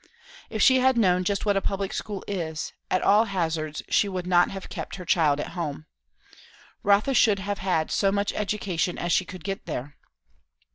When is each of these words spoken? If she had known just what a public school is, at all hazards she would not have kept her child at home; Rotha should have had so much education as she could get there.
If 0.49 0.63
she 0.63 0.79
had 0.79 0.97
known 0.97 1.23
just 1.23 1.45
what 1.45 1.55
a 1.55 1.61
public 1.61 1.93
school 1.93 2.23
is, 2.27 2.73
at 2.89 3.03
all 3.03 3.25
hazards 3.25 3.83
she 3.87 4.09
would 4.09 4.25
not 4.25 4.49
have 4.49 4.67
kept 4.67 4.95
her 4.95 5.05
child 5.05 5.39
at 5.39 5.49
home; 5.49 5.85
Rotha 6.81 7.13
should 7.13 7.37
have 7.37 7.59
had 7.59 7.91
so 7.91 8.11
much 8.11 8.33
education 8.33 8.97
as 8.97 9.11
she 9.11 9.25
could 9.25 9.43
get 9.43 9.67
there. 9.67 9.97